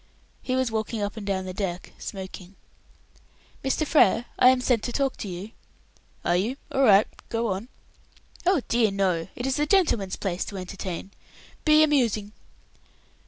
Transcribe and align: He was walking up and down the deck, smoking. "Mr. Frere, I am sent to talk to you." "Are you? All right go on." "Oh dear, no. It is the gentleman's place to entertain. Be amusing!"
He 0.41 0.55
was 0.55 0.71
walking 0.71 0.99
up 0.99 1.15
and 1.15 1.27
down 1.27 1.45
the 1.45 1.53
deck, 1.53 1.93
smoking. 1.99 2.55
"Mr. 3.63 3.85
Frere, 3.85 4.25
I 4.39 4.49
am 4.49 4.59
sent 4.59 4.81
to 4.85 4.91
talk 4.91 5.15
to 5.17 5.27
you." 5.27 5.51
"Are 6.25 6.35
you? 6.35 6.55
All 6.71 6.81
right 6.81 7.05
go 7.29 7.49
on." 7.49 7.67
"Oh 8.43 8.63
dear, 8.67 8.89
no. 8.89 9.27
It 9.35 9.45
is 9.45 9.57
the 9.57 9.67
gentleman's 9.67 10.15
place 10.15 10.43
to 10.45 10.57
entertain. 10.57 11.11
Be 11.65 11.83
amusing!" 11.83 12.31